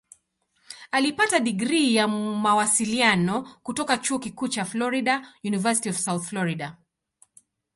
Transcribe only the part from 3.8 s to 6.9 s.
Chuo Kikuu cha Florida "University of South Florida".